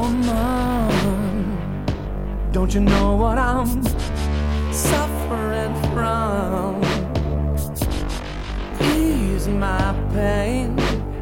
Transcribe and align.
Woman, 0.00 1.66
don't 2.52 2.72
you 2.72 2.78
know 2.78 3.16
what 3.16 3.36
I'm 3.36 3.82
suffering 4.72 5.74
from? 5.92 6.80
Ease 8.94 9.48
my 9.48 9.92
pain, 10.14 10.76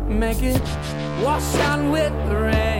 make 0.07 0.43
it 0.43 0.61
wash 1.25 1.55
out 1.69 1.91
with 1.91 2.13
the 2.29 2.37
rain. 2.37 2.76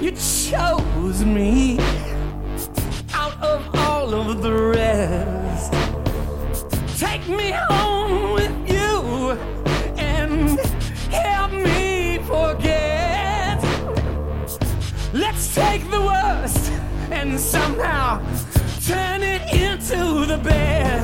You 0.00 0.12
chose 0.12 1.24
me 1.24 1.76
out 3.12 3.36
of 3.42 3.68
all 3.74 4.14
of 4.14 4.42
the 4.42 4.52
rest. 4.52 5.72
Take 7.00 7.28
me 7.28 7.50
home 7.50 8.32
with 8.32 8.52
you 8.70 9.32
and 9.96 10.60
help 11.10 11.50
me 11.50 12.18
forget. 12.28 13.60
Let's 15.12 15.52
take 15.52 15.82
the 15.90 16.00
worst 16.00 16.70
and 17.10 17.38
somehow 17.40 18.20
turn 18.86 19.24
it 19.24 19.42
into 19.52 20.26
the 20.26 20.38
best. 20.38 20.97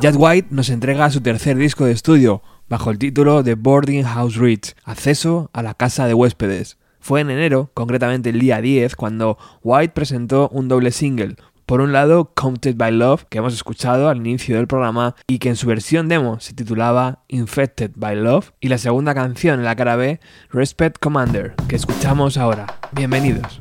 Jack 0.00 0.14
White 0.16 0.48
nos 0.50 0.70
entrega 0.70 1.10
su 1.10 1.20
tercer 1.20 1.58
disco 1.58 1.84
de 1.84 1.92
estudio, 1.92 2.42
bajo 2.70 2.90
el 2.90 2.96
título 2.96 3.42
de 3.42 3.54
Boarding 3.54 4.04
House 4.04 4.36
Reach, 4.36 4.74
acceso 4.84 5.50
a 5.52 5.62
la 5.62 5.74
casa 5.74 6.06
de 6.06 6.14
huéspedes. 6.14 6.78
Fue 7.00 7.20
en 7.20 7.28
enero, 7.28 7.70
concretamente 7.74 8.30
el 8.30 8.40
día 8.40 8.62
10, 8.62 8.96
cuando 8.96 9.36
White 9.62 9.92
presentó 9.92 10.48
un 10.48 10.68
doble 10.68 10.90
single. 10.90 11.36
Por 11.66 11.82
un 11.82 11.92
lado, 11.92 12.32
Counted 12.34 12.76
by 12.76 12.92
Love, 12.92 13.26
que 13.28 13.38
hemos 13.38 13.52
escuchado 13.52 14.08
al 14.08 14.16
inicio 14.16 14.56
del 14.56 14.68
programa 14.68 15.16
y 15.26 15.38
que 15.38 15.50
en 15.50 15.56
su 15.56 15.66
versión 15.66 16.08
demo 16.08 16.40
se 16.40 16.54
titulaba 16.54 17.22
Infected 17.28 17.90
by 17.94 18.16
Love, 18.16 18.52
y 18.58 18.68
la 18.68 18.78
segunda 18.78 19.14
canción 19.14 19.58
en 19.58 19.66
la 19.66 19.76
cara 19.76 19.96
B, 19.96 20.18
Respect 20.50 20.96
Commander, 20.98 21.56
que 21.68 21.76
escuchamos 21.76 22.38
ahora. 22.38 22.78
Bienvenidos. 22.92 23.60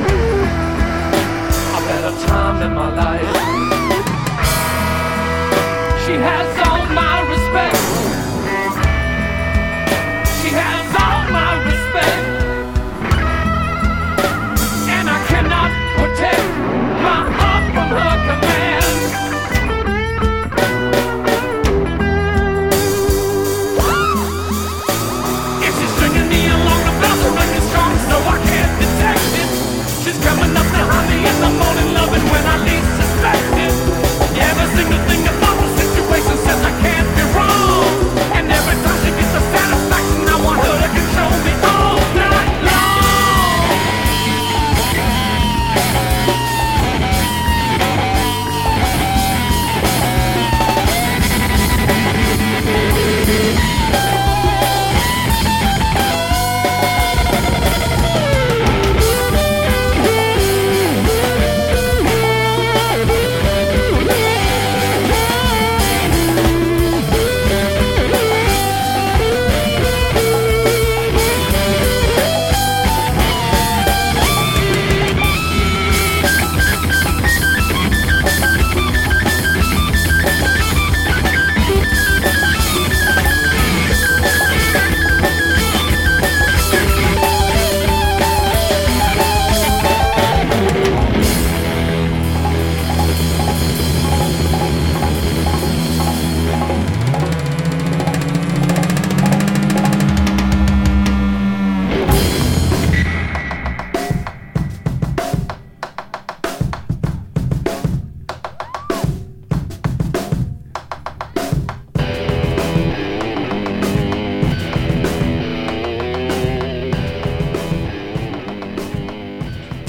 A 0.00 1.80
better 1.86 2.14
time 2.26 2.62
in 2.62 2.72
my 2.74 2.90
life. 2.94 3.34
She 6.04 6.12
has 6.12 6.48
all 6.66 6.84
my 6.94 7.03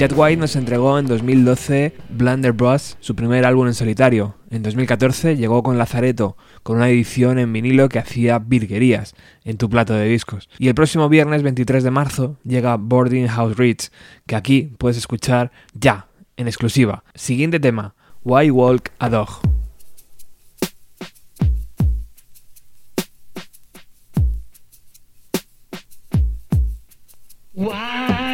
Jet 0.06 0.14
White 0.16 0.40
nos 0.40 0.56
entregó 0.56 1.00
en 1.00 1.08
2012 1.08 1.96
Blunderbuss, 2.10 2.96
su 3.00 3.16
primer 3.16 3.44
álbum 3.44 3.66
en 3.66 3.74
solitario. 3.74 4.36
En 4.52 4.62
2014 4.62 5.36
llegó 5.36 5.64
con 5.64 5.80
Lazareto, 5.80 6.38
con 6.62 6.76
una 6.78 6.90
edición 6.90 7.40
en 7.40 7.52
vinilo 7.52 7.90
que 7.90 7.98
hacía 7.98 8.38
virguerías 8.38 9.16
en 9.46 9.58
tu 9.58 9.68
plato 9.68 9.96
de 9.96 10.06
discos. 10.06 10.48
Y 10.60 10.68
el 10.68 10.76
próximo 10.76 11.10
viernes 11.10 11.42
23 11.42 11.84
de 11.84 11.90
marzo 11.90 12.38
llega 12.44 12.78
Boarding 12.78 13.26
House 13.30 13.58
Reach, 13.58 13.90
que 14.28 14.36
aquí 14.36 14.76
puedes 14.78 14.98
escuchar 14.98 15.52
ya, 15.74 16.06
en 16.38 16.48
exclusiva. 16.48 17.04
Siguiente 17.16 17.60
tema, 17.60 17.96
Why 18.24 18.52
Walk 18.52 18.92
a 19.00 19.10
Dog. 19.10 19.42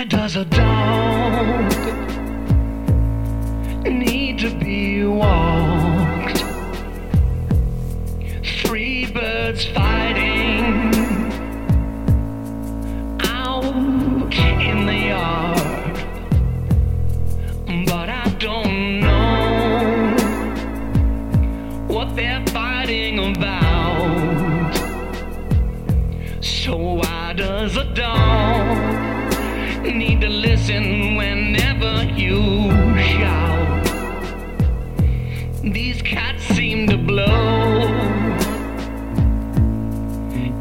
Why 0.02 0.06
does 0.08 0.36
a 0.36 0.46
dog 0.46 1.74
need 3.86 4.40
to 4.40 4.50
be 4.56 5.06
walked? 5.06 6.44
Three 8.64 9.06
birds 9.12 9.66
fighting 9.66 10.96
out 13.20 13.64
in 14.34 14.88
the 14.88 14.98
yard, 15.14 15.98
but 17.86 18.10
I 18.10 18.28
don't 18.40 19.02
know 19.02 20.16
what 21.86 22.16
they're 22.16 22.44
fighting 22.48 23.36
about. 23.36 24.74
So 26.42 26.76
why 26.76 27.34
does 27.34 27.78
a 27.78 27.86
dog 27.94 29.11
need 29.84 30.22
to 30.22 30.30
listen 30.30 31.16
whenever 31.16 32.04
you 32.16 32.70
shout? 32.96 33.86
These 35.64 36.02
cats 36.02 36.44
seem 36.44 36.88
to 36.88 36.98
blow 36.98 37.82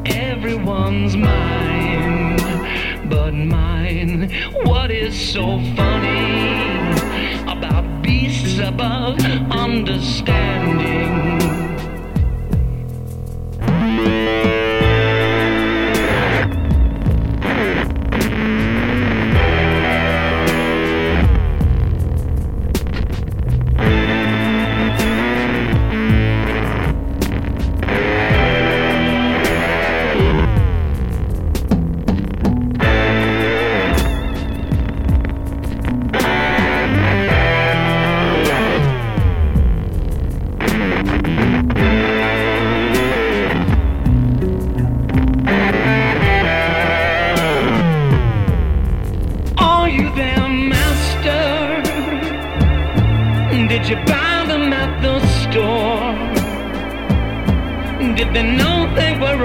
everyone's 0.06 1.16
mind, 1.16 2.40
but 3.10 3.34
mine. 3.34 4.30
What 4.64 4.90
is 4.90 5.14
so 5.32 5.58
funny 5.76 6.62
about 7.42 8.02
beasts 8.02 8.58
above 8.58 9.18
understanding? 9.50 11.49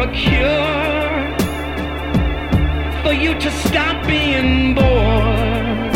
A 0.06 0.12
cure 0.14 1.22
for 3.04 3.14
you 3.14 3.34
to 3.40 3.50
stop 3.66 4.06
being 4.06 4.76
bored? 4.76 5.96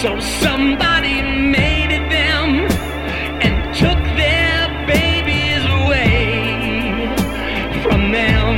So 0.00 0.18
somebody 0.20 1.22
made 1.22 1.90
it 1.98 2.06
them 2.18 2.48
and 3.44 3.54
took 3.74 4.00
their 4.22 4.60
babies 4.86 5.62
away 5.80 6.22
from 7.82 8.12
them 8.12 8.56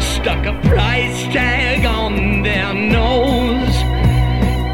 stuck 0.00 0.46
a 0.46 0.54
price 0.68 1.22
tag 1.34 1.84
on 1.84 2.42
their 2.42 2.72
nose, 2.72 3.76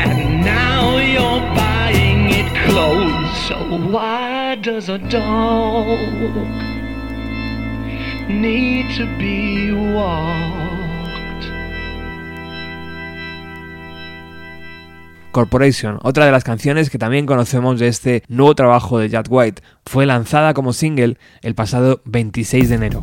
and 0.07 0.45
now 0.45 0.99
you're 0.99 1.45
buying 1.57 2.31
it 2.40 2.49
clothes. 2.66 3.37
So 3.49 3.57
why 3.90 4.54
does 4.57 4.88
a 4.88 4.99
dog 4.99 6.74
need 8.28 8.97
to 8.97 9.07
be 9.19 9.73
walked? 9.73 10.64
Corporation, 15.33 15.99
otra 16.02 16.26
de 16.26 16.33
las 16.33 16.45
canciones 16.45 16.90
que 16.90 16.99
también 16.99 17.26
conocemos 17.26 17.81
de 17.81 17.88
este 17.88 18.23
nuevo 18.28 18.54
trabajo 18.54 18.99
de 18.99 19.09
Jack 19.09 19.26
White, 19.28 19.62
fue 19.85 20.07
lanzada 20.07 20.54
como 20.54 20.73
single 20.73 21.19
el 21.43 21.54
pasado 21.54 22.02
26 22.04 22.69
de 22.69 22.75
enero. 22.76 23.02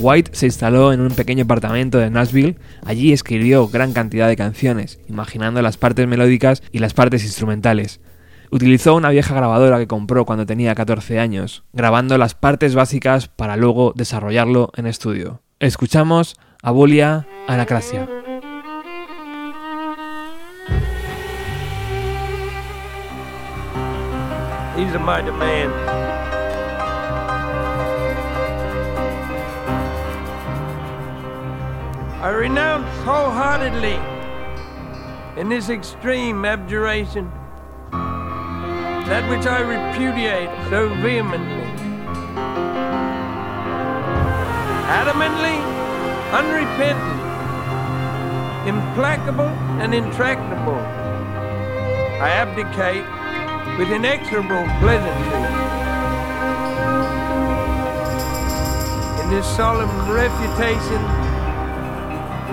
White 0.00 0.30
se 0.34 0.46
instaló 0.46 0.92
en 0.92 1.00
un 1.00 1.10
pequeño 1.10 1.44
apartamento 1.44 1.98
de 1.98 2.10
Nashville, 2.10 2.56
allí 2.84 3.12
escribió 3.12 3.68
gran 3.68 3.92
cantidad 3.92 4.28
de 4.28 4.36
canciones, 4.36 5.00
imaginando 5.08 5.60
las 5.62 5.76
partes 5.76 6.06
melódicas 6.06 6.62
y 6.70 6.78
las 6.78 6.94
partes 6.94 7.24
instrumentales. 7.24 8.00
Utilizó 8.50 8.94
una 8.94 9.10
vieja 9.10 9.34
grabadora 9.34 9.78
que 9.78 9.86
compró 9.86 10.24
cuando 10.24 10.46
tenía 10.46 10.74
14 10.74 11.18
años, 11.18 11.64
grabando 11.72 12.16
las 12.16 12.34
partes 12.34 12.74
básicas 12.74 13.28
para 13.28 13.56
luego 13.56 13.92
desarrollarlo 13.94 14.70
en 14.76 14.86
estudio. 14.86 15.42
Escuchamos 15.58 16.36
Abolia 16.62 17.26
Anacrasia. 17.46 18.08
Are 24.78 24.98
my 25.00 25.20
demands. 25.20 25.97
I 32.20 32.30
renounce 32.30 32.88
wholeheartedly 33.04 33.94
in 35.40 35.48
this 35.48 35.68
extreme 35.68 36.44
abjuration 36.44 37.30
that 37.92 39.22
which 39.30 39.46
I 39.46 39.60
repudiate 39.60 40.50
so 40.68 40.88
vehemently. 40.96 41.62
Adamantly, 44.90 45.62
unrepentant, 46.34 47.22
implacable, 48.66 49.54
and 49.78 49.94
intractable, 49.94 50.74
I 52.20 52.30
abdicate 52.34 53.06
with 53.78 53.92
inexorable 53.92 54.66
pleasantry. 54.80 55.38
In 59.22 59.30
this 59.30 59.46
solemn 59.56 60.10
refutation, 60.10 61.27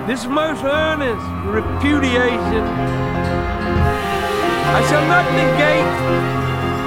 this 0.08 0.28
most 0.28 0.64
earnest 0.64 1.26
repudiation, 1.46 2.64
I 4.78 4.82
shall 4.88 5.08
not 5.08 5.26
negate 5.34 5.94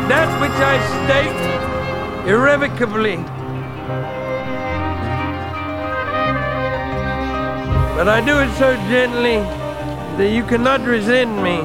that 0.08 0.28
which 0.40 0.58
I 0.62 0.78
state 1.02 2.28
irrevocably. 2.30 3.16
But 7.96 8.08
I 8.08 8.20
do 8.24 8.38
it 8.38 8.52
so 8.56 8.76
gently 8.88 9.38
that 10.16 10.30
you 10.32 10.44
cannot 10.44 10.82
resent 10.82 11.30
me 11.42 11.58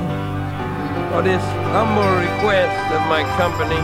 for 1.12 1.22
this 1.22 1.44
humble 1.70 2.10
request 2.18 2.74
of 2.98 3.02
my 3.08 3.22
company. 3.38 3.82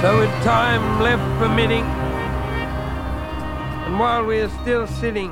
So, 0.00 0.18
with 0.18 0.32
time 0.42 1.02
left 1.02 1.22
permitting, 1.38 1.84
and 3.90 3.98
while 3.98 4.24
we 4.24 4.40
are 4.40 4.50
still 4.62 4.86
sitting? 4.86 5.30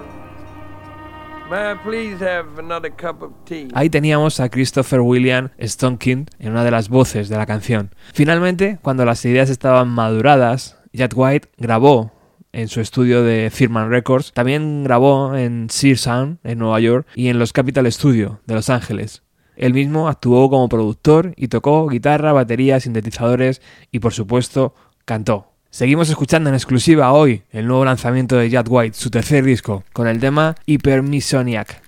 Ahí 3.73 3.89
teníamos 3.89 4.39
a 4.39 4.51
Christopher 4.51 5.01
William 5.01 5.49
Stonekind 5.59 6.31
en 6.39 6.51
una 6.51 6.63
de 6.63 6.71
las 6.71 6.91
voces 6.91 7.31
de 7.31 7.39
la 7.39 7.47
canción. 7.47 7.95
Finalmente, 8.13 8.79
cuando 8.83 9.07
las 9.07 9.25
ideas 9.25 9.49
estaban 9.49 9.89
maduradas, 9.89 10.77
Jack 10.93 11.13
White 11.17 11.49
grabó 11.57 12.13
en 12.53 12.69
su 12.69 12.83
estudio 12.83 13.23
de 13.23 13.49
Firman 13.51 13.89
Records, 13.89 14.35
también 14.35 14.85
grabó 14.85 15.35
en 15.37 15.71
Sear 15.71 15.97
Sound 15.97 16.39
en 16.45 16.59
Nueva 16.59 16.81
York 16.81 17.07
y 17.15 17.29
en 17.29 17.39
los 17.39 17.55
Capital 17.55 17.91
Studio 17.91 18.43
de 18.45 18.55
Los 18.55 18.69
Ángeles. 18.69 19.23
Él 19.57 19.73
mismo 19.73 20.09
actuó 20.09 20.51
como 20.51 20.69
productor 20.69 21.33
y 21.37 21.49
tocó 21.49 21.89
guitarra, 21.89 22.35
batería, 22.35 22.79
sintetizadores 22.79 23.63
y 23.91 24.01
por 24.01 24.13
supuesto 24.13 24.75
cantó. 25.07 25.58
Seguimos 25.79 26.11
escuchando 26.11 26.49
en 26.51 26.57
exclusiva 26.57 27.13
hoy 27.13 27.43
el 27.53 27.69
nuevo 27.69 27.85
lanzamiento 27.85 28.35
de 28.35 28.51
Jack 28.51 28.67
White, 28.69 28.99
su 28.99 29.11
tercer 29.11 29.45
disco, 29.45 29.85
con 29.93 30.09
el 30.09 30.19
tema 30.19 30.57
Hypermisoniac. 30.67 31.88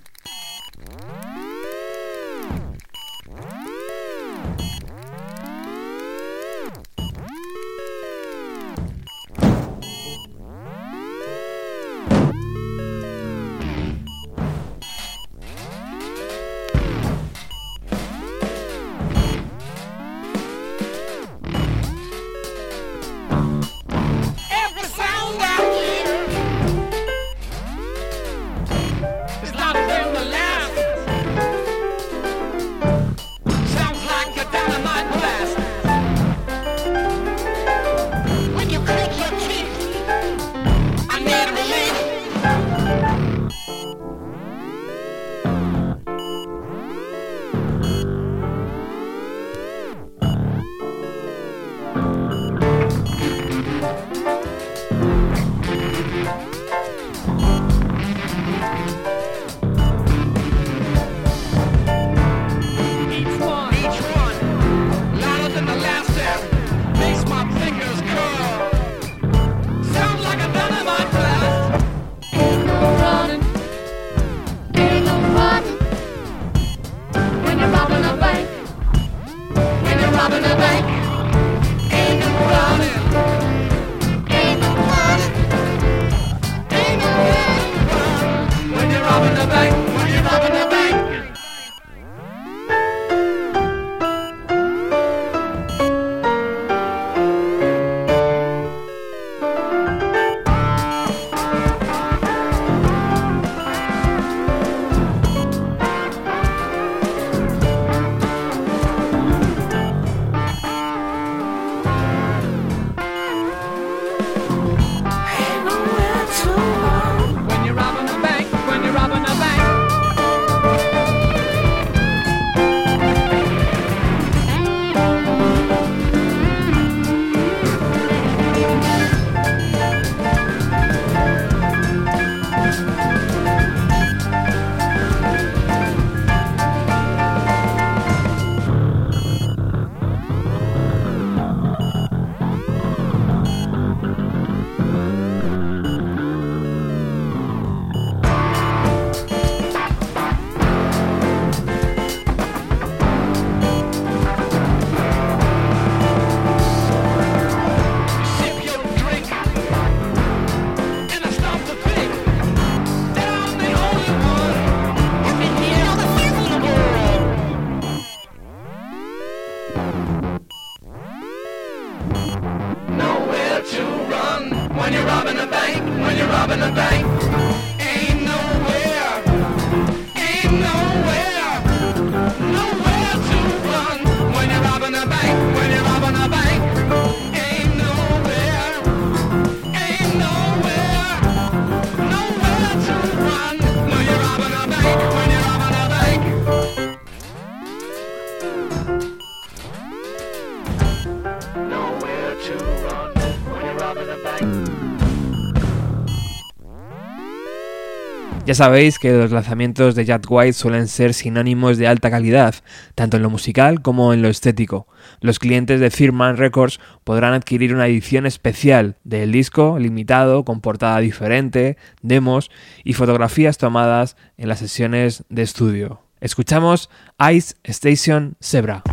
Ya 208.51 208.55
sabéis 208.55 208.99
que 208.99 209.13
los 209.13 209.31
lanzamientos 209.31 209.95
de 209.95 210.03
Jack 210.03 210.25
White 210.29 210.51
suelen 210.51 210.89
ser 210.89 211.13
sinónimos 211.13 211.77
de 211.77 211.87
alta 211.87 212.11
calidad, 212.11 212.53
tanto 212.95 213.15
en 213.15 213.23
lo 213.23 213.29
musical 213.29 213.81
como 213.81 214.11
en 214.11 214.21
lo 214.21 214.27
estético. 214.27 214.89
Los 215.21 215.39
clientes 215.39 215.79
de 215.79 215.89
Thirman 215.89 216.35
Records 216.35 216.81
podrán 217.05 217.33
adquirir 217.33 217.73
una 217.73 217.87
edición 217.87 218.25
especial 218.25 218.97
del 219.05 219.31
disco, 219.31 219.79
limitado, 219.79 220.43
con 220.43 220.59
portada 220.59 220.99
diferente, 220.99 221.77
demos 222.01 222.51
y 222.83 222.91
fotografías 222.91 223.57
tomadas 223.57 224.17
en 224.35 224.49
las 224.49 224.59
sesiones 224.59 225.23
de 225.29 225.43
estudio. 225.43 226.01
Escuchamos 226.19 226.89
Ice 227.31 227.55
Station 227.63 228.35
Zebra. 228.41 228.83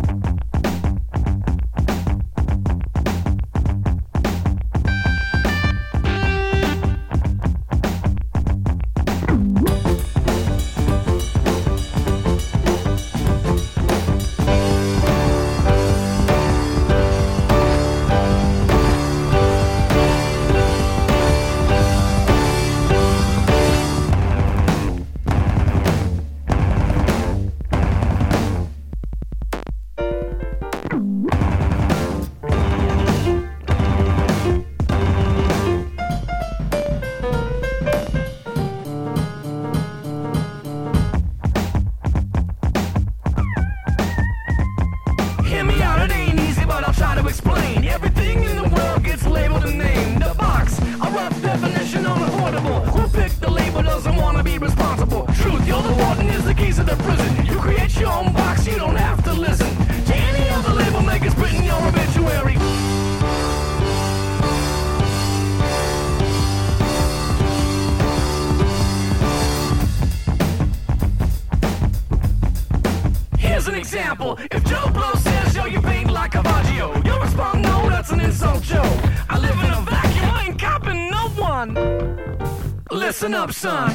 One. 81.65 82.79
Listen 82.91 83.33
up, 83.33 83.51
son. 83.51 83.91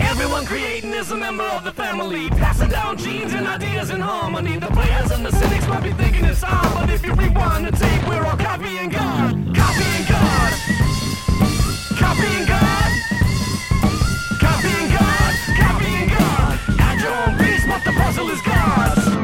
Everyone 0.00 0.46
creating 0.46 0.92
is 0.94 1.10
a 1.10 1.16
member 1.16 1.44
of 1.44 1.64
the 1.64 1.72
family, 1.72 2.28
passing 2.30 2.70
down 2.70 2.96
genes 2.96 3.32
and 3.34 3.46
ideas 3.46 3.90
in 3.90 4.00
harmony. 4.00 4.56
The 4.58 4.68
players 4.68 5.10
and 5.10 5.24
the 5.24 5.32
cynics 5.32 5.66
might 5.68 5.82
be 5.82 5.92
thinking 5.92 6.24
it's 6.24 6.42
odd, 6.42 6.74
but 6.74 6.90
if 6.90 7.04
you 7.04 7.12
rewind 7.12 7.66
the 7.66 7.72
tape, 7.72 8.08
we're 8.08 8.24
all 8.24 8.36
copying 8.36 8.88
God, 8.88 9.32
copying 9.54 10.04
God, 10.08 10.52
copying 11.98 12.46
God. 12.46 12.92
Copying 14.40 14.88
God, 14.96 15.34
copying 15.58 16.08
God. 16.08 16.58
Add 16.78 17.00
your 17.00 17.14
own 17.24 17.38
piece, 17.38 17.66
but 17.66 17.82
the 17.84 17.92
puzzle 17.92 18.30
is 18.30 18.40
God's. 18.42 19.15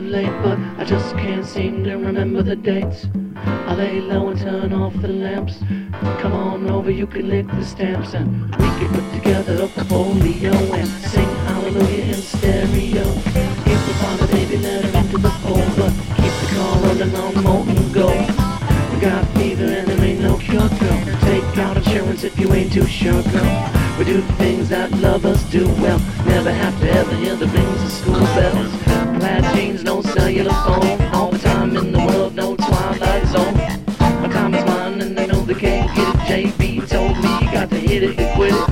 Of 0.00 0.06
late, 0.06 0.42
but 0.42 0.58
I 0.78 0.84
just 0.84 1.14
can't 1.16 1.44
seem 1.44 1.84
to 1.84 1.96
remember 1.96 2.42
the 2.42 2.56
dates. 2.56 3.06
I 3.36 3.74
lay 3.74 4.00
low 4.00 4.28
and 4.28 4.40
turn 4.40 4.72
off 4.72 4.94
the 5.00 5.08
lamps. 5.08 5.58
Come 6.20 6.32
on 6.32 6.70
over, 6.70 6.90
you 6.90 7.06
can 7.06 7.28
lick 7.28 7.46
the 7.46 7.64
stamps, 7.64 8.14
and 8.14 8.50
we 8.56 8.68
can 8.78 8.88
put 8.88 9.12
together 9.12 9.62
a 9.62 9.68
folio 9.68 10.52
and 10.52 10.88
sing 10.88 11.28
hallelujah 11.48 12.04
in 12.04 12.14
stereo. 12.14 13.04
We 13.66 13.94
find 14.00 14.20
a 14.20 14.26
baby, 14.28 14.56
let 14.58 14.84
her 14.84 14.98
into 14.98 15.18
the 15.18 15.30
fold, 15.42 15.70
but 15.76 15.92
keep 16.16 16.34
the 16.40 16.48
car 16.54 16.78
running 16.80 17.14
on 17.16 17.42
molten 17.42 17.92
gold. 17.92 18.28
We 18.92 19.00
got 19.00 19.24
fever 19.36 19.64
and 19.64 19.88
there 19.88 20.04
ain't 20.04 20.20
no 20.20 20.36
cure, 20.38 20.68
girl. 20.68 21.00
Take 21.20 21.58
out 21.58 21.76
insurance 21.76 22.24
if 22.24 22.38
you 22.38 22.52
ain't 22.52 22.72
too 22.72 22.86
sure, 22.86 23.22
girl. 23.22 23.79
We 24.00 24.06
do 24.06 24.22
things 24.38 24.70
that 24.70 24.90
lovers 24.92 25.42
do 25.50 25.66
well. 25.74 25.98
Never 26.24 26.50
have 26.50 26.80
to 26.80 26.90
ever 26.90 27.14
hear 27.16 27.36
the 27.36 27.46
rings 27.48 27.82
of 27.82 27.92
school 27.92 28.14
bells. 28.14 28.72
Plaid 29.20 29.44
jeans, 29.54 29.84
no 29.84 30.00
cellular 30.00 30.54
phone. 30.64 31.02
All 31.12 31.30
the 31.30 31.38
time 31.38 31.76
in 31.76 31.92
the 31.92 31.98
world, 31.98 32.34
no 32.34 32.56
twilight 32.56 33.26
zone. 33.26 33.54
My 34.22 34.28
time 34.28 34.54
is 34.54 34.64
mine 34.64 35.02
and 35.02 35.18
they 35.18 35.26
know 35.26 35.42
they 35.42 35.52
can't 35.52 35.94
get 35.94 36.14
it. 36.14 36.54
JB 36.56 36.88
told 36.88 37.14
me 37.18 37.44
you 37.44 37.52
got 37.52 37.68
to 37.68 37.76
hit 37.76 38.02
it 38.02 38.18
and 38.18 38.34
quit 38.36 38.54
it. 38.54 38.69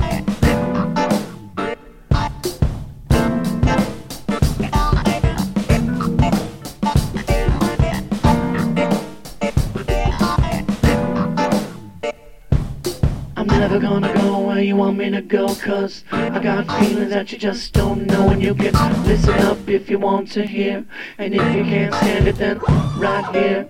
Me 14.91 15.09
to 15.09 15.21
go 15.21 15.53
Cause 15.55 16.03
I 16.11 16.39
got 16.39 16.67
feelings 16.79 17.11
that 17.11 17.31
you 17.31 17.37
just 17.37 17.73
don't 17.73 18.05
know 18.05 18.29
And 18.29 18.41
you 18.41 18.55
can 18.55 18.73
listen 19.05 19.33
up 19.39 19.67
if 19.67 19.89
you 19.89 19.99
want 19.99 20.31
to 20.31 20.45
hear. 20.45 20.85
And 21.17 21.33
if 21.33 21.55
you 21.55 21.63
can't 21.63 21.93
stand 21.95 22.27
it 22.27 22.35
then 22.35 22.59
right 22.97 23.25
here. 23.35 23.69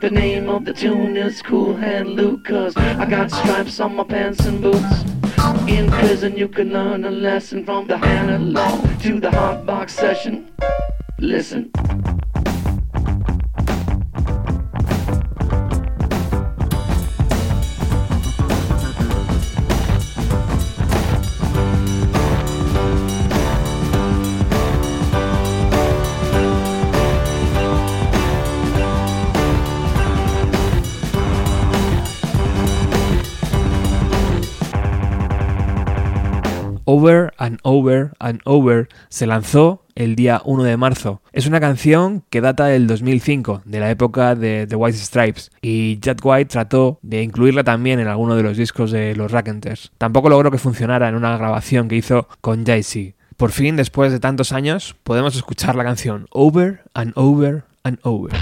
The 0.00 0.10
name 0.10 0.48
of 0.48 0.64
the 0.64 0.72
tune 0.72 1.16
is 1.16 1.42
Cool 1.42 1.76
Hand 1.76 2.10
Luke 2.10 2.44
Cause 2.44 2.76
I 2.76 3.04
got 3.06 3.30
stripes 3.30 3.80
on 3.80 3.96
my 3.96 4.04
pants 4.04 4.44
and 4.46 4.62
boots 4.62 5.04
In 5.68 5.90
prison 5.90 6.36
you 6.36 6.48
can 6.48 6.72
learn 6.72 7.04
a 7.04 7.10
lesson 7.10 7.64
From 7.64 7.88
the 7.88 7.96
analog 7.96 9.00
to 9.02 9.18
the 9.18 9.30
hot 9.30 9.66
box 9.66 9.94
session. 9.94 10.52
Listen 11.18 11.72
and 37.38 37.58
Over 37.62 38.12
and 38.18 38.40
Over 38.44 38.88
se 39.08 39.26
lanzó 39.26 39.82
el 39.94 40.14
día 40.14 40.42
1 40.44 40.62
de 40.62 40.76
marzo. 40.76 41.22
Es 41.32 41.46
una 41.46 41.60
canción 41.60 42.22
que 42.30 42.40
data 42.40 42.66
del 42.66 42.86
2005, 42.86 43.62
de 43.64 43.80
la 43.80 43.90
época 43.90 44.34
de 44.34 44.66
The 44.66 44.76
White 44.76 44.98
Stripes, 44.98 45.50
y 45.62 45.98
Jack 46.00 46.20
White 46.22 46.50
trató 46.50 46.98
de 47.02 47.22
incluirla 47.22 47.64
también 47.64 47.98
en 47.98 48.08
alguno 48.08 48.36
de 48.36 48.42
los 48.42 48.56
discos 48.56 48.90
de 48.90 49.16
los 49.16 49.32
Rackenters. 49.32 49.92
Tampoco 49.98 50.28
logró 50.28 50.50
que 50.50 50.58
funcionara 50.58 51.08
en 51.08 51.14
una 51.14 51.36
grabación 51.36 51.88
que 51.88 51.96
hizo 51.96 52.28
con 52.40 52.64
Jay-Z. 52.64 53.16
Por 53.36 53.50
fin, 53.50 53.76
después 53.76 54.12
de 54.12 54.20
tantos 54.20 54.52
años, 54.52 54.96
podemos 55.02 55.36
escuchar 55.36 55.74
la 55.74 55.84
canción 55.84 56.26
Over 56.30 56.82
and 56.94 57.12
Over 57.16 57.64
and 57.82 57.98
Over. 58.02 58.32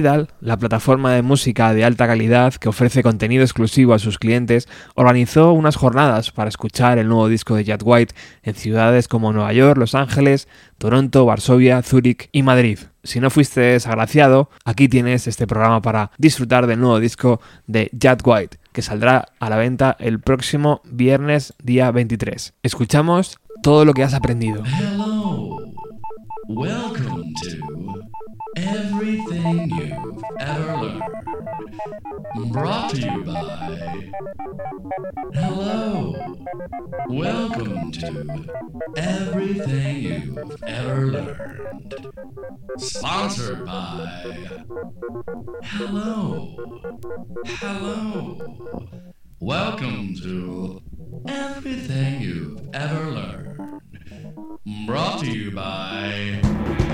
La 0.00 0.56
plataforma 0.56 1.12
de 1.12 1.22
música 1.22 1.74
de 1.74 1.84
alta 1.84 2.06
calidad 2.06 2.54
que 2.54 2.68
ofrece 2.68 3.02
contenido 3.02 3.42
exclusivo 3.42 3.94
a 3.94 3.98
sus 3.98 4.18
clientes, 4.18 4.68
organizó 4.94 5.52
unas 5.52 5.74
jornadas 5.74 6.30
para 6.30 6.48
escuchar 6.48 6.98
el 6.98 7.08
nuevo 7.08 7.28
disco 7.28 7.56
de 7.56 7.64
Jack 7.64 7.82
White 7.84 8.14
en 8.44 8.54
ciudades 8.54 9.08
como 9.08 9.32
Nueva 9.32 9.52
York, 9.52 9.76
Los 9.76 9.96
Ángeles, 9.96 10.46
Toronto, 10.78 11.26
Varsovia, 11.26 11.82
Zúrich 11.82 12.28
y 12.30 12.44
Madrid. 12.44 12.78
Si 13.02 13.18
no 13.18 13.28
fuiste 13.28 13.60
desagraciado, 13.60 14.50
aquí 14.64 14.88
tienes 14.88 15.26
este 15.26 15.48
programa 15.48 15.82
para 15.82 16.12
disfrutar 16.16 16.68
del 16.68 16.78
nuevo 16.78 17.00
disco 17.00 17.40
de 17.66 17.90
Jack 17.92 18.24
White, 18.24 18.58
que 18.72 18.82
saldrá 18.82 19.26
a 19.40 19.50
la 19.50 19.56
venta 19.56 19.96
el 19.98 20.20
próximo 20.20 20.80
viernes 20.84 21.54
día 21.60 21.90
23. 21.90 22.54
Escuchamos 22.62 23.38
todo 23.64 23.84
lo 23.84 23.94
que 23.94 24.04
has 24.04 24.14
aprendido. 24.14 24.62
everything 28.66 29.70
you've 29.70 30.22
ever 30.40 30.76
learned. 30.76 32.52
Brought 32.52 32.90
to 32.90 33.00
you 33.00 33.24
by. 33.24 34.10
Hello. 35.34 36.14
Welcome 37.08 37.92
to 37.92 38.48
Everything 38.96 39.96
You've 39.98 40.62
Ever 40.66 41.06
Learned. 41.06 42.06
Sponsored 42.78 43.64
by. 43.64 44.34
Hello. 45.62 46.56
Hello. 47.46 48.38
Welcome 49.40 50.14
to 50.22 50.82
Everything 51.28 52.20
You've 52.20 52.68
Ever 52.74 53.10
Learned. 53.10 53.80
Brought 54.86 55.20
to 55.20 55.30
you 55.30 55.50
by. 55.52 56.87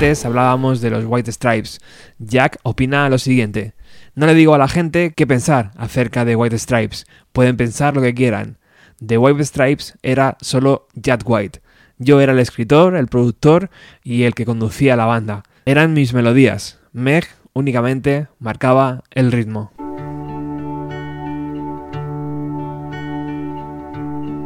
Antes 0.00 0.24
hablábamos 0.24 0.80
de 0.80 0.88
los 0.88 1.04
White 1.04 1.30
Stripes. 1.30 1.78
Jack 2.18 2.58
opina 2.62 3.10
lo 3.10 3.18
siguiente. 3.18 3.74
No 4.14 4.24
le 4.24 4.32
digo 4.32 4.54
a 4.54 4.58
la 4.58 4.66
gente 4.66 5.12
qué 5.14 5.26
pensar 5.26 5.72
acerca 5.76 6.24
de 6.24 6.36
White 6.36 6.58
Stripes. 6.58 7.04
Pueden 7.32 7.58
pensar 7.58 7.94
lo 7.94 8.00
que 8.00 8.14
quieran. 8.14 8.56
The 9.06 9.18
White 9.18 9.44
Stripes 9.44 9.98
era 10.00 10.38
solo 10.40 10.88
Jack 10.94 11.20
White. 11.26 11.60
Yo 11.98 12.22
era 12.22 12.32
el 12.32 12.38
escritor, 12.38 12.96
el 12.96 13.08
productor 13.08 13.68
y 14.02 14.22
el 14.22 14.34
que 14.34 14.46
conducía 14.46 14.96
la 14.96 15.04
banda. 15.04 15.42
Eran 15.66 15.92
mis 15.92 16.14
melodías. 16.14 16.78
Meg 16.94 17.26
únicamente 17.52 18.28
marcaba 18.38 19.02
el 19.10 19.30
ritmo. 19.30 19.70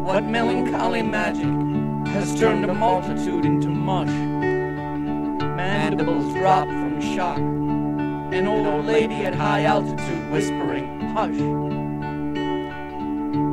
A 0.08 0.20
mush? 3.70 4.33
Mandibles 5.56 6.34
drop 6.34 6.66
from 6.66 7.00
shock. 7.00 7.38
An 7.38 8.48
old 8.48 8.86
lady 8.86 9.24
at 9.24 9.34
high 9.36 9.62
altitude 9.62 10.30
whispering, 10.32 11.00
hush. 11.14 11.36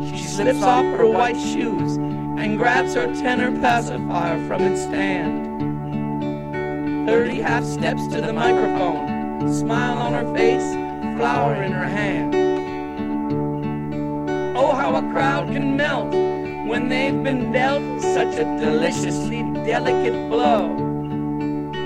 She 0.09 0.23
slips 0.25 0.63
off 0.63 0.83
her 0.97 1.05
white 1.05 1.39
shoes 1.39 1.97
and 1.97 2.57
grabs 2.57 2.95
her 2.95 3.05
tenor 3.13 3.51
pacifier 3.61 4.43
from 4.47 4.63
its 4.63 4.81
stand. 4.81 5.49
Thirty 7.07 7.39
half 7.39 7.63
steps 7.63 8.07
to 8.07 8.19
the 8.19 8.33
microphone, 8.33 9.53
smile 9.53 9.99
on 9.99 10.13
her 10.13 10.33
face, 10.35 10.73
flower 11.17 11.61
in 11.61 11.71
her 11.71 11.87
hand. 11.87 12.33
Oh, 14.57 14.73
how 14.73 14.95
a 14.95 15.01
crowd 15.11 15.51
can 15.51 15.77
melt 15.77 16.11
when 16.67 16.89
they've 16.89 17.23
been 17.23 17.51
dealt 17.51 18.01
such 18.01 18.39
a 18.39 18.43
deliciously 18.59 19.43
delicate 19.63 20.29
blow 20.29 20.90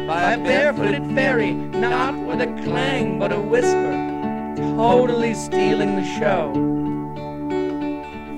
by 0.08 0.34
a 0.34 0.38
barefooted 0.38 1.04
fairy, 1.16 1.54
not 1.54 2.16
with 2.28 2.40
a 2.40 2.46
clang 2.64 3.18
but 3.18 3.32
a 3.32 3.40
whisper, 3.40 4.54
totally 4.76 5.34
stealing 5.34 5.96
the 5.96 6.06
show. 6.20 6.54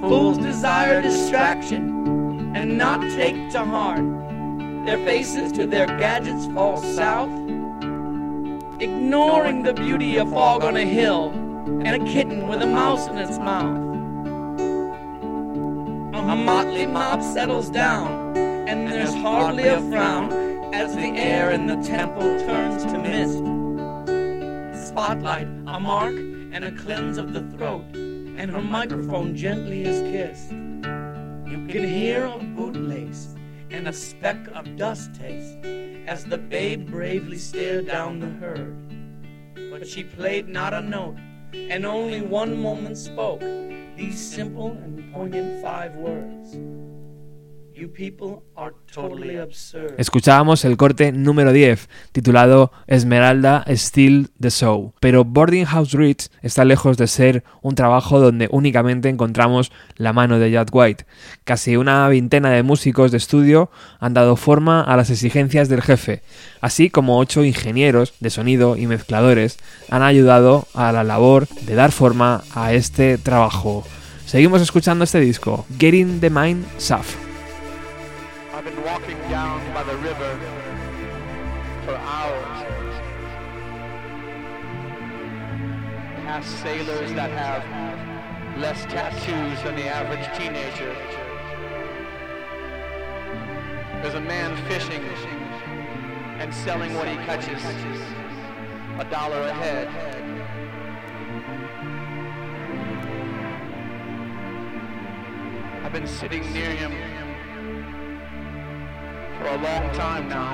Fools 0.07 0.38
desire 0.38 1.01
distraction 1.01 2.55
and 2.55 2.78
not 2.78 3.01
take 3.01 3.49
to 3.49 3.59
heart. 3.59 4.05
Their 4.86 4.97
faces 4.99 5.51
to 5.53 5.68
their 5.68 5.88
gadgets 5.88 6.45
fall 6.47 6.78
south, 6.78 7.32
ignoring 8.80 9.63
the 9.63 9.74
beauty 9.74 10.15
of 10.18 10.30
fog 10.30 10.63
on 10.63 10.78
a 10.78 10.86
hill 10.86 11.32
and 11.84 12.01
a 12.01 12.05
kitten 12.05 12.47
with 12.47 12.61
a 12.61 12.68
mouse 12.68 13.07
in 13.07 13.18
its 13.18 13.38
mouth. 13.39 13.76
A 16.15 16.36
motley 16.36 16.86
mob 16.86 17.22
settles 17.22 17.70
down, 17.70 18.38
and 18.38 18.88
there's 18.88 19.13
hardly 19.15 19.68
a 19.68 19.82
frown 19.89 20.47
as 20.78 20.96
the 20.96 21.10
air 21.18 21.50
in 21.50 21.66
the 21.66 21.76
temple 21.78 22.38
turns 22.46 22.86
to 22.86 23.00
mist. 23.00 23.40
Spotlight, 24.90 25.48
a 25.66 25.80
mark, 25.80 26.14
and 26.14 26.64
a 26.64 26.72
cleanse 26.72 27.18
of 27.18 27.34
the 27.34 27.42
throat, 27.58 27.84
and 27.96 28.52
her 28.52 28.62
microphone 28.62 29.36
gently 29.36 29.86
is 29.86 30.02
kissed. 30.04 30.52
You 30.52 31.66
can 31.68 31.84
hear 31.84 32.26
a 32.26 32.38
bootlace 32.56 33.36
and 33.72 33.88
a 33.88 33.92
speck 33.92 34.38
of 34.54 34.76
dust 34.76 35.16
taste 35.16 35.58
as 36.06 36.24
the 36.26 36.38
babe 36.38 36.92
bravely 36.92 37.40
stared 37.40 37.88
down 37.88 38.20
the 38.20 38.30
herd. 38.30 38.78
But 39.72 39.88
she 39.88 40.04
played 40.04 40.48
not 40.48 40.76
a 40.76 40.82
note, 40.82 41.18
and 41.54 41.88
only 41.88 42.22
one 42.22 42.56
moment 42.56 43.00
spoke 43.00 43.42
these 43.96 44.20
simple 44.24 44.74
and 44.74 45.12
poignant 45.12 45.60
five 45.64 45.96
words. 45.96 46.56
Escuchábamos 49.98 50.66
el 50.66 50.78
corte 50.78 51.12
número 51.12 51.54
10, 51.54 51.90
titulado 52.12 52.72
Esmeralda 52.88 53.64
Still 53.68 54.30
the 54.40 54.50
Show. 54.50 54.94
Pero 55.00 55.24
Boarding 55.24 55.66
House 55.66 55.92
Reach 55.92 56.30
está 56.42 56.66
lejos 56.66 56.98
de 56.98 57.08
ser 57.08 57.44
un 57.62 57.76
trabajo 57.76 58.20
donde 58.20 58.50
únicamente 58.52 59.10
encontramos 59.10 59.72
la 59.96 60.12
mano 60.12 60.40
de 60.40 60.50
Jack 60.50 60.70
White. 60.74 61.06
Casi 61.44 61.78
una 61.78 62.08
veintena 62.08 62.50
de 62.50 62.64
músicos 62.64 63.12
de 63.12 63.18
estudio 63.18 63.70
han 64.00 64.14
dado 64.14 64.36
forma 64.36 64.82
a 64.82 64.98
las 64.98 65.10
exigencias 65.10 65.70
del 65.70 65.82
jefe, 65.82 66.24
así 66.62 66.90
como 66.90 67.20
ocho 67.20 67.44
ingenieros 67.44 68.14
de 68.20 68.32
sonido 68.32 68.76
y 68.76 68.88
mezcladores 68.88 69.60
han 69.90 70.02
ayudado 70.02 70.68
a 70.74 70.92
la 70.92 71.04
labor 71.04 71.48
de 71.48 71.76
dar 71.76 71.92
forma 71.92 72.44
a 72.56 72.74
este 72.74 73.18
trabajo. 73.18 73.84
Seguimos 74.26 74.62
escuchando 74.62 75.04
este 75.04 75.20
disco, 75.20 75.66
Getting 75.78 76.20
the 76.20 76.30
Mind 76.30 76.66
Soft. 76.78 77.27
Been 78.68 78.84
walking 78.84 79.18
down 79.30 79.74
by 79.74 79.82
the 79.84 79.95
river 79.95 80.38
for 81.86 81.95
hours. 81.95 82.65
Past 86.26 86.61
sailors 86.61 87.13
that 87.13 87.32
have 87.32 88.59
less 88.59 88.84
tattoos 88.88 89.63
than 89.63 89.78
the 89.78 89.88
average 89.88 90.28
teenager. 90.38 90.93
There's 94.01 94.15
a 94.15 94.20
man 94.20 94.57
fishing 94.68 95.01
and 96.41 96.53
selling 96.53 96.93
what 96.95 97.07
he 97.07 97.15
catches, 97.15 97.63
a 98.99 99.05
dollar 99.09 99.43
a 99.43 99.53
head. 99.53 99.88
I've 105.86 105.93
been 105.93 106.05
sitting 106.05 106.51
near 106.51 106.72
him 106.72 107.16
for 109.38 109.48
a 109.48 109.58
long 109.58 109.94
time 109.94 110.28
now. 110.28 110.54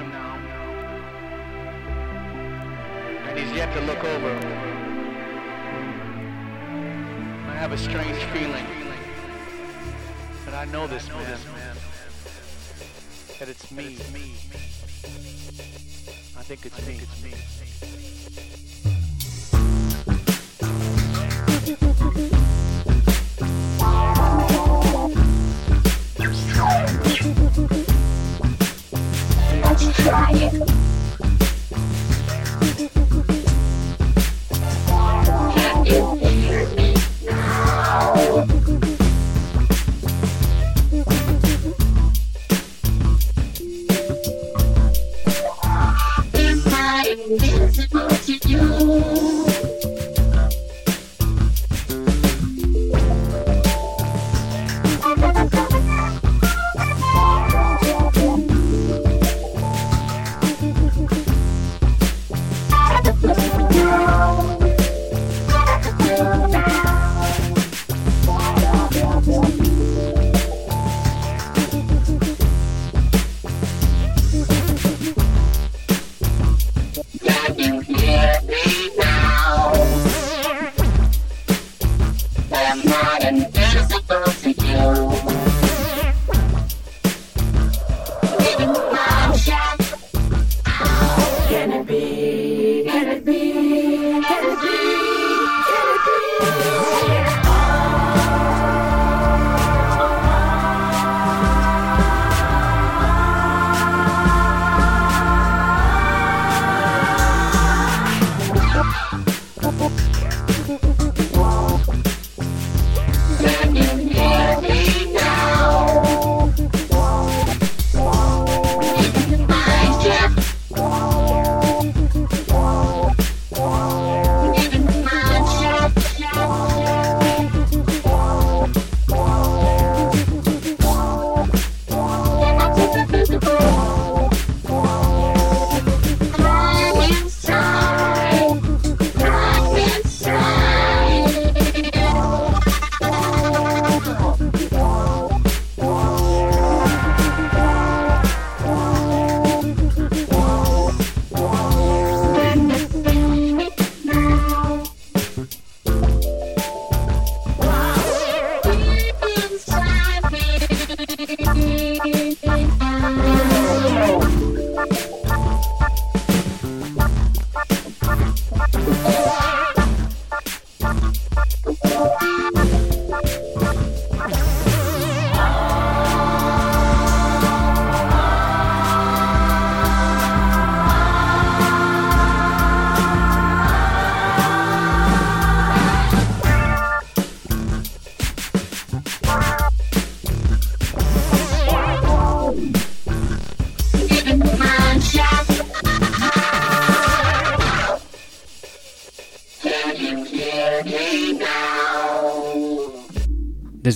And 3.28 3.40
he's 3.40 3.52
yet 3.56 3.74
to 3.74 3.82
look 3.82 4.04
over. 4.04 4.36
I 7.48 7.56
have 7.56 7.72
a 7.72 7.78
strange 7.78 8.18
feeling 8.34 8.66
that 10.46 10.54
I 10.54 10.66
know 10.66 10.88
this 10.88 11.08
man, 11.08 11.40
that 13.40 13.48
it's 13.48 13.72
me. 13.72 13.98
I 16.38 16.44
think 16.44 16.66
it's 16.66 16.86
me. 16.86 17.00
It's 17.02 17.24
me. 17.24 17.34
You 29.82 29.92
hear 29.92 30.93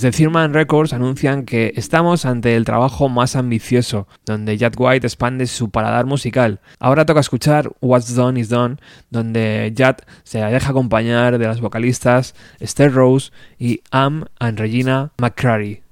Desde 0.00 0.16
Thurman 0.16 0.54
Records 0.54 0.92
anuncian 0.92 1.44
que 1.44 1.72
estamos 1.74 2.24
ante 2.24 2.54
el 2.54 2.64
trabajo 2.64 3.08
más 3.08 3.34
ambicioso, 3.34 4.06
donde 4.26 4.56
Jack 4.56 4.78
White 4.78 5.04
expande 5.04 5.48
su 5.48 5.70
paladar 5.70 6.06
musical. 6.06 6.60
Ahora 6.78 7.04
toca 7.04 7.18
escuchar 7.18 7.68
What's 7.80 8.14
Done 8.14 8.38
is 8.38 8.48
Done, 8.48 8.76
donde 9.10 9.72
Jack 9.74 10.06
se 10.22 10.38
deja 10.38 10.70
acompañar 10.70 11.36
de 11.36 11.44
las 11.44 11.60
vocalistas 11.60 12.36
Esther 12.60 12.92
Rose 12.92 13.32
y 13.58 13.80
Am 13.90 14.26
and 14.38 14.60
Regina 14.60 15.10
McCrary. 15.18 15.82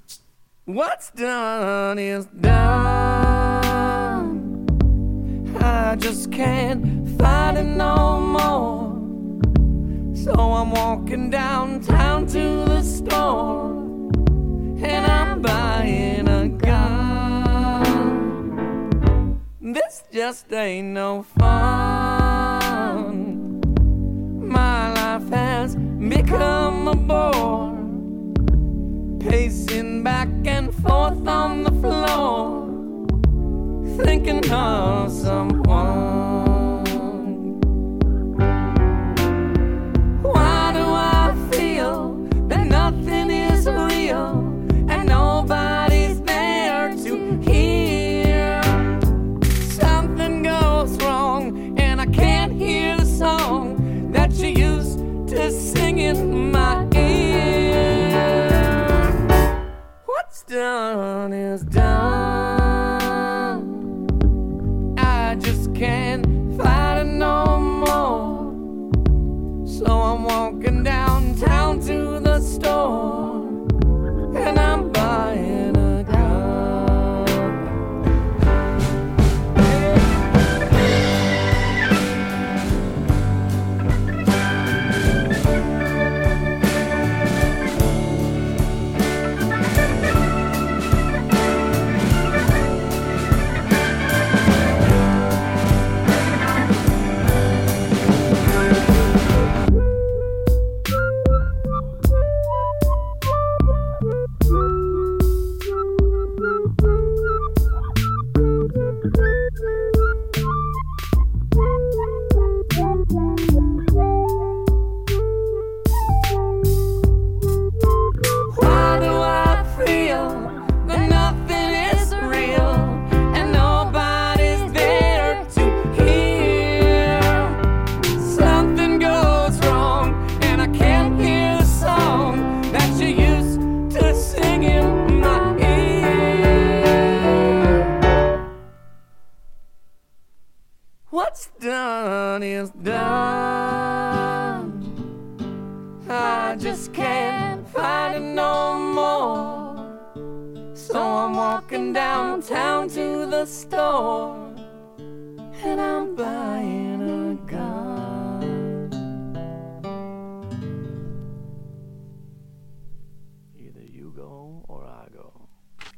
And 14.83 15.05
I'm 15.05 15.41
buying 15.41 16.27
a 16.27 16.47
gun. 16.47 17.83
This 19.61 20.03
just 20.11 20.51
ain't 20.53 20.89
no 20.89 21.23
fun. 21.23 21.59
My 24.47 24.93
life 24.93 25.29
has 25.29 25.75
become 25.75 26.87
a 26.87 26.95
bore 26.95 27.75
pacing 29.19 30.03
back 30.03 30.29
and 30.45 30.73
forth 30.73 31.27
on 31.27 31.63
the 31.63 31.71
floor, 31.81 32.67
thinking 34.03 34.49
of 34.51 35.11
someone. 35.11 35.56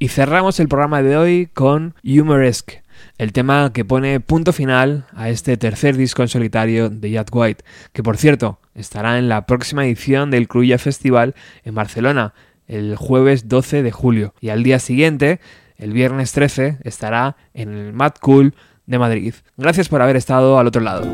Y 0.02 0.08
cerramos 0.08 0.62
el 0.62 0.70
programa 0.70 1.04
de 1.04 1.18
hoy 1.18 1.50
con 1.54 1.94
Humoresque, 2.06 2.84
el 3.18 3.34
tema 3.34 3.74
que 3.74 3.84
pone 3.84 4.22
punto 4.22 4.54
final 4.54 5.06
a 5.14 5.28
este 5.28 5.58
tercer 5.58 5.98
disco 5.98 6.22
en 6.22 6.30
solitario 6.30 6.90
de 6.90 7.12
Jack 7.12 7.28
White, 7.36 7.66
que 7.92 8.02
por 8.02 8.16
cierto 8.16 8.62
estará 8.76 9.20
en 9.20 9.28
la 9.28 9.46
próxima 9.46 9.86
edición 9.86 10.32
del 10.32 10.48
Cruya 10.48 10.78
Festival 10.78 11.36
en 11.66 11.76
Barcelona, 11.76 12.34
el 12.70 12.96
jueves 12.96 13.50
12 13.50 13.84
de 13.84 13.92
julio, 13.92 14.34
y 14.40 14.50
al 14.50 14.64
día 14.64 14.80
siguiente, 14.80 15.42
el 15.76 15.92
viernes 15.92 16.32
13, 16.32 16.78
estará 16.86 17.36
en 17.54 17.74
el 17.74 17.92
Mad 17.92 18.14
Cool 18.22 18.56
de 18.86 19.00
Madrid. 19.00 19.34
Gracias 19.58 19.90
por 19.90 20.02
haber 20.02 20.16
estado 20.16 20.60
al 20.60 20.68
otro 20.68 20.82
lado. 20.82 21.06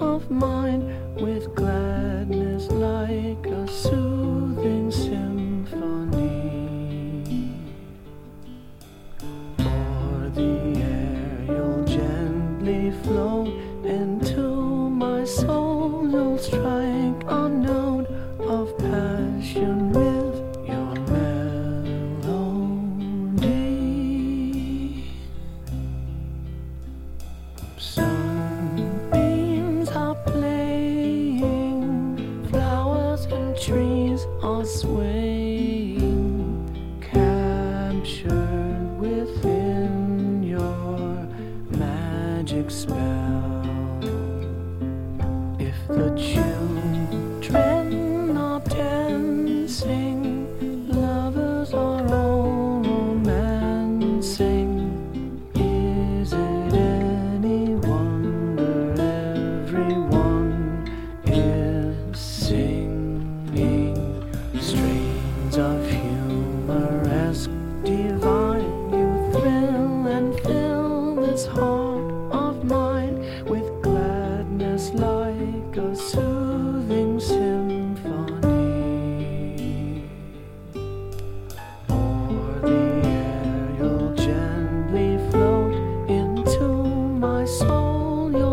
Of 0.00 0.30
mine 0.30 0.71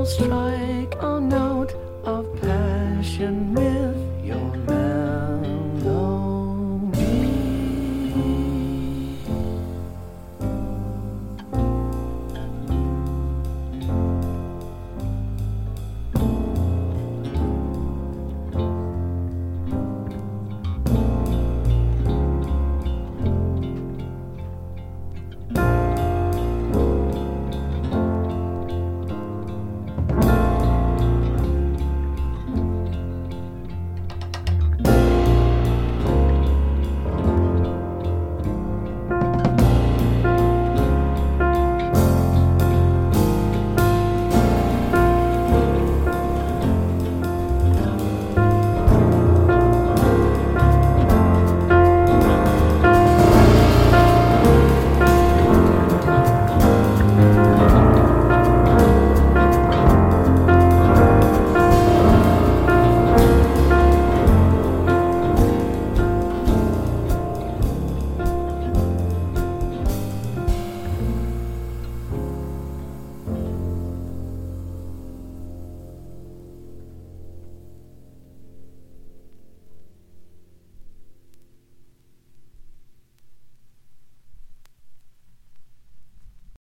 strike. 0.10 0.30
No. 0.30 0.69